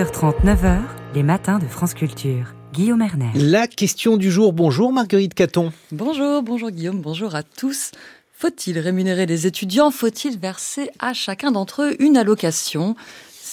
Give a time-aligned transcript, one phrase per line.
[0.00, 0.78] 6h30, 9h,
[1.14, 2.54] les matins de France Culture.
[2.72, 3.28] Guillaume Erner.
[3.34, 4.54] La question du jour.
[4.54, 5.74] Bonjour Marguerite Caton.
[5.92, 7.90] Bonjour, bonjour Guillaume, bonjour à tous.
[8.32, 9.90] Faut-il rémunérer les étudiants?
[9.90, 12.96] Faut-il verser à chacun d'entre eux une allocation?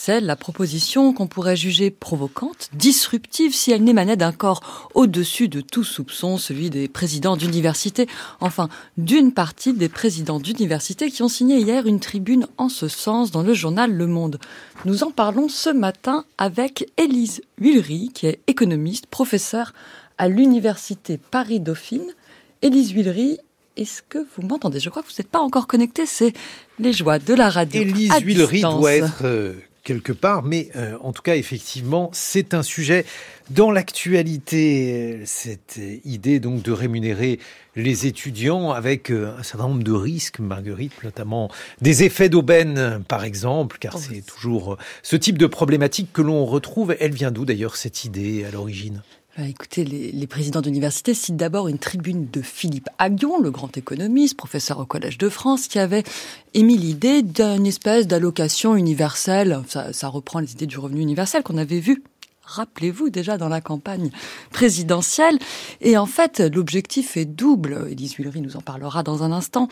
[0.07, 5.83] La proposition qu'on pourrait juger provocante, disruptive, si elle n'émanait d'un corps au-dessus de tout
[5.83, 8.07] soupçon, celui des présidents d'université,
[8.39, 13.31] enfin d'une partie des présidents d'université qui ont signé hier une tribune en ce sens
[13.31, 14.39] dans le journal Le Monde.
[14.85, 19.73] Nous en parlons ce matin avec Élise Huillery, qui est économiste, professeure
[20.17, 22.13] à l'université Paris-Dauphine.
[22.61, 23.37] Élise Huillery,
[23.75, 24.79] est-ce que vous m'entendez?
[24.79, 26.05] Je crois que vous n'êtes pas encore connecté.
[26.05, 26.33] C'est
[26.79, 27.81] les joies de la radio.
[27.81, 29.53] Élise Huillery doit être euh,
[29.87, 33.05] quelque part, mais euh, en tout cas, effectivement, c'est un sujet
[33.51, 37.39] dans l'actualité, cette idée donc de rémunérer
[37.77, 43.23] les étudiants avec euh, un certain nombre de risques, Marguerite, notamment des effets d'aubaine, par
[43.23, 46.97] exemple, car oh, c'est toujours euh, ce type de problématique que l'on retrouve.
[46.99, 49.03] Elle vient d'où d'ailleurs cette idée à l'origine?
[49.45, 54.79] Écoutez, les, présidents d'université citent d'abord une tribune de Philippe Aguillon, le grand économiste, professeur
[54.79, 56.03] au Collège de France, qui avait
[56.53, 59.61] émis l'idée d'une espèce d'allocation universelle.
[59.67, 62.03] Ça, ça reprend les idées du revenu universel qu'on avait vu
[62.47, 64.09] rappelez-vous déjà dans la campagne
[64.51, 65.37] présidentielle.
[65.81, 67.87] Et en fait, l'objectif est double.
[67.91, 69.67] Élise Huillery nous en parlera dans un instant.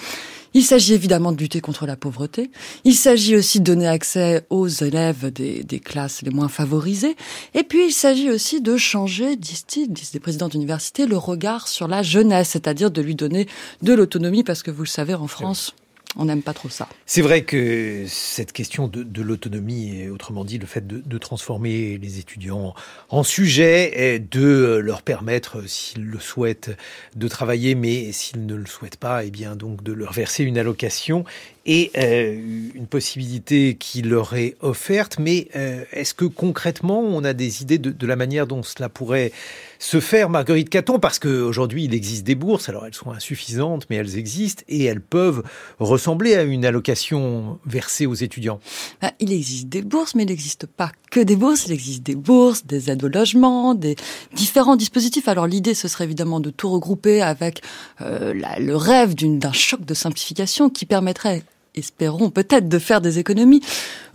[0.54, 2.52] Il s'agit évidemment de lutter contre la pauvreté.
[2.84, 7.16] Il s'agit aussi de donner accès aux élèves des, des classes les moins favorisées.
[7.54, 11.88] Et puis, il s'agit aussi de changer, disent-ils, disent les présidents d'université, le regard sur
[11.88, 13.48] la jeunesse, c'est-à-dire de lui donner
[13.82, 15.76] de l'autonomie, parce que vous le savez, en France,
[16.18, 16.88] on n'aime pas trop ça.
[17.06, 22.20] C'est vrai que cette question de, l'autonomie, et autrement dit le fait de, transformer les
[22.20, 22.74] étudiants
[23.10, 26.72] en sujet, et de leur permettre, s'ils le souhaitent,
[27.16, 30.44] de travailler, mais s'ils ne le souhaitent pas, et eh bien donc de leur verser
[30.44, 31.26] une allocation,
[31.66, 35.18] et euh, une possibilité qui leur est offerte.
[35.20, 39.32] Mais euh, est-ce que concrètement, on a des idées de, la manière dont cela pourrait
[39.80, 43.98] se faire, Marguerite Caton Parce qu'aujourd'hui, il existe des bourses, alors elles sont insuffisantes, mais
[43.98, 45.44] elles existent et elles peuvent
[45.80, 48.60] ressembler à une allocation versée aux étudiants.
[49.02, 51.68] Bah, il existe des bourses, mais il n'existe pas que des bourses.
[51.68, 53.96] Il existe des bourses, des aides au logement, des
[54.34, 55.28] différents dispositifs.
[55.28, 57.62] Alors l'idée, ce serait évidemment de tout regrouper avec
[58.02, 61.44] euh, le rêve d'un choc de simplification qui permettrait
[61.76, 63.62] espérons peut-être de faire des économies.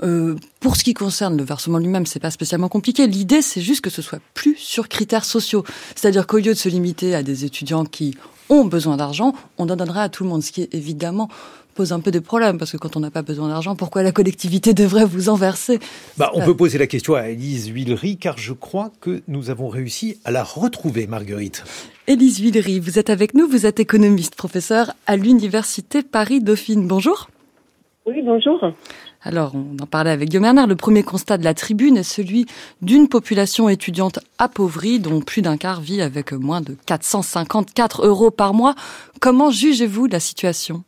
[0.03, 3.07] Euh, pour ce qui concerne le versement lui-même, c'est pas spécialement compliqué.
[3.07, 5.65] L'idée, c'est juste que ce soit plus sur critères sociaux.
[5.95, 8.17] C'est-à-dire qu'au lieu de se limiter à des étudiants qui
[8.49, 11.29] ont besoin d'argent, on en donnerait à tout le monde, ce qui évidemment
[11.75, 14.13] pose un peu de problèmes, parce que quand on n'a pas besoin d'argent, pourquoi la
[14.13, 15.79] collectivité devrait vous en verser?
[16.17, 19.69] Bah, On peut poser la question à Élise Huillery, car je crois que nous avons
[19.69, 21.65] réussi à la retrouver, Marguerite.
[22.07, 26.87] Élise Huillery, vous êtes avec nous, vous êtes économiste, professeur à l'Université Paris-Dauphine.
[26.87, 27.31] Bonjour.
[28.13, 28.73] Oui, bonjour.
[29.23, 30.67] Alors, on en parlait avec Guillaume Bernard.
[30.67, 32.47] Le premier constat de la tribune est celui
[32.83, 38.53] d'une population étudiante appauvrie, dont plus d'un quart vit avec moins de 454 euros par
[38.53, 38.75] mois.
[39.21, 40.83] Comment jugez-vous la situation?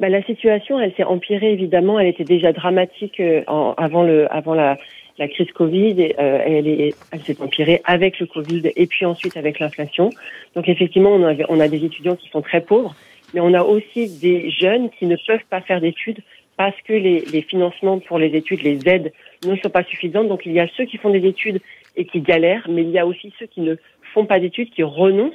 [0.00, 2.00] Bah, La situation, elle s'est empirée évidemment.
[2.00, 3.42] Elle était déjà dramatique euh,
[3.76, 4.76] avant, le, avant la,
[5.18, 6.14] crise Covid.
[6.18, 10.10] Euh, elle, elle s'est empirée avec le Covid et puis ensuite avec l'inflation.
[10.56, 12.96] Donc effectivement, on on a des étudiants qui sont très pauvres
[13.34, 16.22] mais on a aussi des jeunes qui ne peuvent pas faire d'études
[16.56, 19.12] parce que les, les, financements pour les études, les aides
[19.44, 20.28] ne sont pas suffisantes.
[20.28, 21.60] Donc il y a ceux qui font des études
[21.96, 23.76] et qui galèrent, mais il y a aussi ceux qui ne
[24.14, 25.34] font pas d'études, qui renoncent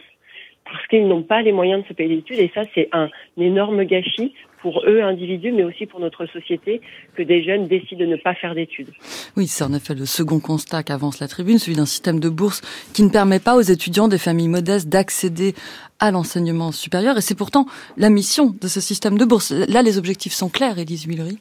[0.66, 2.40] parce qu'ils n'ont pas les moyens de se payer des études.
[2.40, 6.82] Et ça, c'est un, énorme gâchis pour eux individus, mais aussi pour notre société,
[7.16, 8.92] que des jeunes décident de ne pas faire d'études.
[9.36, 12.62] Oui, c'est en effet le second constat qu'avance la tribune, celui d'un système de bourse
[12.94, 15.56] qui ne permet pas aux étudiants des familles modestes d'accéder
[16.00, 17.18] à l'enseignement supérieur.
[17.18, 17.66] Et c'est pourtant
[17.98, 19.52] la mission de ce système de bourse.
[19.52, 21.40] Là, les objectifs sont clairs, Élise Huillery.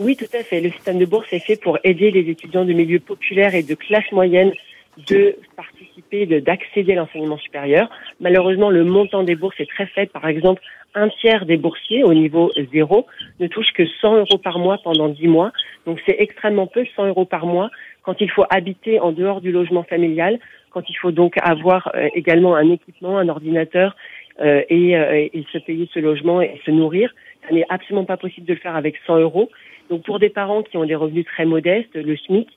[0.00, 0.60] Oui, tout à fait.
[0.60, 3.74] Le système de bourse est fait pour aider les étudiants de milieux populaires et de
[3.74, 4.52] classe moyenne
[5.06, 7.88] de participer, d'accéder à l'enseignement supérieur.
[8.20, 10.10] Malheureusement, le montant des bourses est très faible.
[10.10, 10.60] Par exemple,
[10.94, 13.06] un tiers des boursiers au niveau zéro
[13.40, 15.52] ne touchent que 100 euros par mois pendant 10 mois.
[15.86, 17.70] Donc c'est extrêmement peu, 100 euros par mois,
[18.02, 20.38] quand il faut habiter en dehors du logement familial,
[20.70, 23.96] quand il faut donc avoir euh, également un équipement, un ordinateur
[24.40, 27.14] euh, et, euh, et, se payer ce logement et se nourrir.
[27.46, 29.50] Ça n'est absolument pas possible de le faire avec 100 euros.
[29.90, 32.48] Donc pour des parents qui ont des revenus très modestes, le SMIC,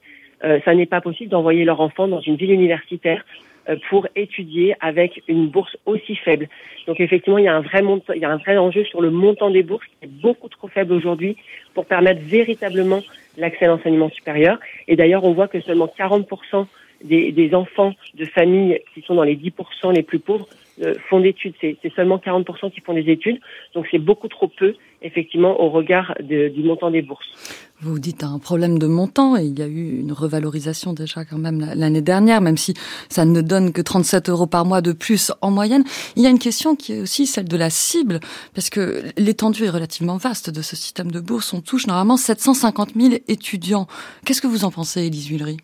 [0.41, 3.23] ça n'est pas possible d'envoyer leur enfant dans une ville universitaire
[3.69, 6.49] euh, pour étudier avec une bourse aussi faible.
[6.87, 9.01] Donc effectivement, il y a un vrai montant, il y a un vrai enjeu sur
[9.01, 11.37] le montant des bourses qui est beaucoup trop faible aujourd'hui
[11.75, 13.01] pour permettre véritablement
[13.37, 14.57] l'accès à l'enseignement supérieur.
[14.87, 16.65] Et d'ailleurs, on voit que seulement 40%
[17.03, 20.47] des, des, enfants de familles qui sont dans les 10% les plus pauvres
[20.81, 21.53] euh, font d'études.
[21.61, 23.39] C'est seulement 40% qui font des études.
[23.75, 24.73] Donc c'est beaucoup trop peu,
[25.03, 27.69] effectivement, au regard de, du montant des bourses.
[27.83, 31.39] Vous dites un problème de montant et il y a eu une revalorisation déjà quand
[31.39, 32.75] même l'année dernière, même si
[33.09, 35.83] ça ne donne que 37 euros par mois de plus en moyenne.
[36.15, 38.19] Il y a une question qui est aussi celle de la cible,
[38.53, 41.55] parce que l'étendue est relativement vaste de ce système de bourse.
[41.55, 43.87] On touche normalement 750 000 étudiants.
[44.27, 45.57] Qu'est-ce que vous en pensez, Élise Villery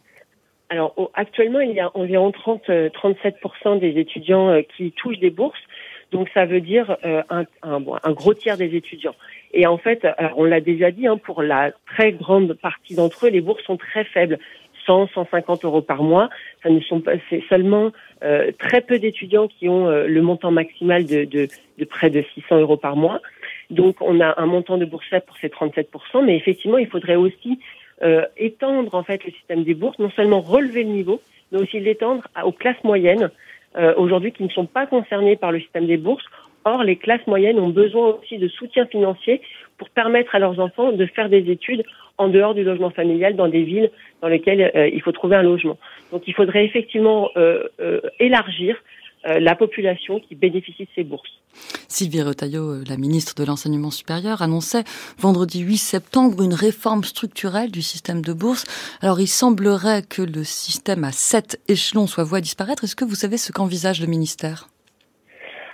[0.69, 3.31] alors actuellement, il y a environ 30, 37%
[3.65, 5.57] euh, des étudiants euh, qui touchent des bourses.
[6.12, 9.15] Donc ça veut dire euh, un, un, gros tiers des étudiants.
[9.54, 10.06] Et en fait,
[10.36, 13.77] on l'a déjà dit, hein, pour la très grande partie d'entre eux, les bourses sont
[13.77, 14.39] très faibles.
[14.88, 16.30] 100, 150 euros par mois.
[16.63, 17.92] Ça ne sont pas, c'est seulement
[18.24, 22.24] euh, très peu d'étudiants qui ont euh, le montant maximal de, de, de, près de
[22.33, 23.21] 600 euros par mois.
[23.69, 27.60] Donc, on a un montant de bourse pour ces 37% mais effectivement, il faudrait aussi
[28.01, 31.21] euh, étendre en fait le système des bourses, non seulement relever le niveau,
[31.51, 33.30] mais aussi l'étendre aux classes moyennes
[33.77, 36.25] euh, aujourd'hui qui ne sont pas concernées par le système des bourses.
[36.65, 39.41] Or, les classes moyennes ont besoin aussi de soutien financier
[39.77, 41.83] pour permettre à leurs enfants de faire des études
[42.18, 43.91] en dehors du logement familial dans des villes
[44.21, 45.77] dans lesquelles euh, il faut trouver un logement.
[46.12, 47.68] Donc il faudrait effectivement euh,
[48.19, 48.75] élargir
[49.27, 51.31] la population qui bénéficie de ces bourses.
[51.88, 54.83] Sylvie Retailleau, la ministre de l'Enseignement supérieur, annonçait
[55.18, 58.65] vendredi 8 septembre une réforme structurelle du système de bourse.
[59.01, 62.83] Alors il semblerait que le système à sept échelons soit voué à disparaître.
[62.83, 64.69] Est-ce que vous savez ce qu'envisage le ministère?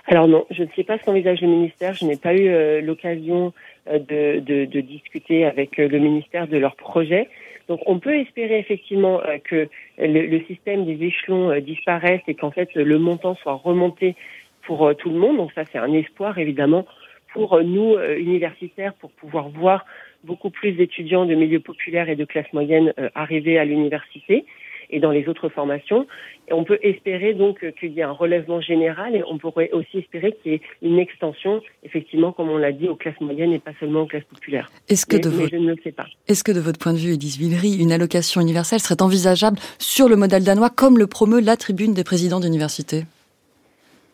[0.06, 1.94] Alors non, je ne sais pas ce qu'envisage le ministère.
[1.94, 3.52] Je n'ai pas eu l'occasion
[3.90, 7.28] euh, de, de, de, discuter avec euh, le ministère de leur projet.
[7.68, 9.68] Donc on peut espérer effectivement euh, que
[9.98, 14.14] le, le système des échelons disparaisse et qu'en fait le montant soit remonté
[14.62, 15.36] pour tout le monde.
[15.36, 16.86] Donc ça c'est un espoir évidemment
[17.32, 19.84] pour nous universitaires pour pouvoir voir
[20.22, 24.46] beaucoup plus d'étudiants de milieux populaires et de classe moyenne arriver à l'université
[24.90, 26.06] et dans les autres formations.
[26.48, 29.98] Et on peut espérer donc qu'il y ait un relèvement général et on pourrait aussi
[29.98, 33.58] espérer qu'il y ait une extension, effectivement, comme on l'a dit, aux classes moyennes et
[33.58, 34.70] pas seulement aux classes populaires.
[34.88, 35.50] Est-ce que, de votre...
[35.50, 36.06] je ne le sais pas.
[36.28, 40.08] Est-ce que de votre point de vue, Edith Villery, une allocation universelle serait envisageable sur
[40.08, 43.04] le modèle danois comme le promeut la tribune des présidents d'université?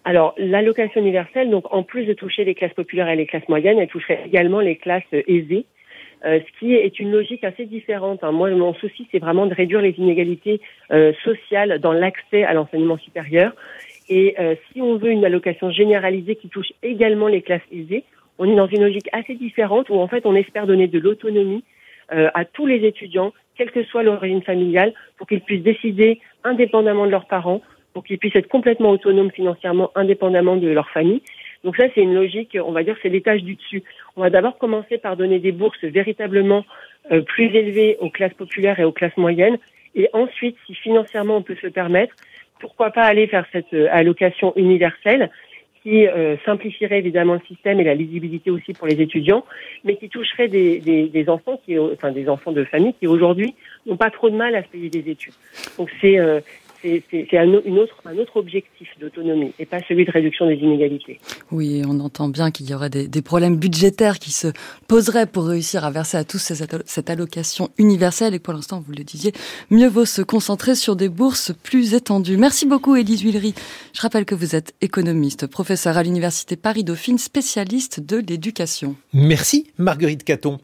[0.04, 3.78] Alors, l'allocation universelle, donc en plus de toucher les classes populaires et les classes moyennes,
[3.78, 5.66] elle toucherait également les classes aisées,
[6.24, 8.22] euh, ce qui est une logique assez différente.
[8.22, 8.32] Hein.
[8.32, 10.60] Moi, mon souci, c'est vraiment de réduire les inégalités
[10.92, 13.52] euh, sociales dans l'accès à l'enseignement supérieur.
[14.08, 18.04] Et euh, si on veut une allocation généralisée qui touche également les classes aisées,
[18.38, 21.64] on est dans une logique assez différente où en fait on espère donner de l'autonomie
[22.12, 27.12] à tous les étudiants, quelle que soit l'origine familiale, pour qu'ils puissent décider indépendamment de
[27.12, 27.62] leurs parents,
[27.92, 31.22] pour qu'ils puissent être complètement autonomes financièrement, indépendamment de leur famille.
[31.64, 33.82] Donc ça, c'est une logique, on va dire, c'est l'étage du dessus.
[34.16, 36.64] On va d'abord commencer par donner des bourses véritablement
[37.12, 39.58] euh, plus élevées aux classes populaires et aux classes moyennes.
[39.94, 42.14] Et ensuite, si financièrement on peut se permettre,
[42.60, 45.30] pourquoi pas aller faire cette euh, allocation universelle
[45.82, 49.44] qui euh, simplifierait évidemment le système et la lisibilité aussi pour les étudiants,
[49.84, 53.54] mais qui toucherait des, des, des enfants qui, enfin des enfants de famille qui aujourd'hui
[53.86, 55.32] n'ont pas trop de mal à payer des études.
[55.78, 56.18] Donc c'est
[56.82, 61.18] c'est un, autre, un autre objectif d'autonomie et pas celui de réduction des inégalités.
[61.50, 64.48] Oui, on entend bien qu'il y aurait des, des, problèmes budgétaires qui se
[64.88, 66.52] poseraient pour réussir à verser à tous
[66.84, 68.34] cette allocation universelle.
[68.34, 69.32] Et pour l'instant, vous le disiez,
[69.70, 72.36] mieux vaut se concentrer sur des bourses plus étendues.
[72.36, 73.54] Merci beaucoup, Élise Huillery.
[73.92, 78.96] Je rappelle que vous êtes économiste, professeur à l'Université Paris-Dauphine, spécialiste de l'éducation.
[79.12, 80.58] Merci, Marguerite Caton.